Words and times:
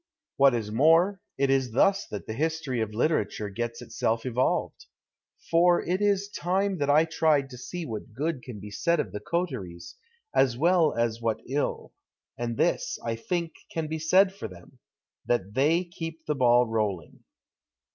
\Vhat 0.39 0.55
is 0.55 0.71
more, 0.71 1.21
it 1.37 1.51
is 1.51 1.73
thus 1.73 2.07
that 2.07 2.25
the 2.25 2.33
history 2.33 2.81
of 2.81 2.91
litera 2.91 3.23
ture 3.29 3.49
gets 3.51 3.83
itself 3.83 4.25
evolved. 4.25 4.87
For 5.51 5.83
it 5.87 6.01
is 6.01 6.27
time 6.29 6.79
that 6.79 6.89
I 6.89 7.05
tried 7.05 7.51
to 7.51 7.57
see 7.59 7.85
what 7.85 8.11
good 8.15 8.41
can 8.41 8.59
be 8.59 8.71
said 8.71 8.99
of 8.99 9.11
the 9.11 9.19
coteries, 9.19 9.93
as 10.33 10.57
well 10.57 10.95
as 10.95 11.21
what 11.21 11.41
ill, 11.47 11.93
and 12.35 12.57
this, 12.57 12.97
I 13.05 13.15
think, 13.15 13.51
can 13.71 13.85
be 13.85 13.99
said 13.99 14.33
for 14.33 14.47
them— 14.47 14.79
that 15.27 15.53
they 15.53 15.83
keep 15.83 16.25
the 16.25 16.33
ball 16.33 16.65
rolling. 16.67 17.19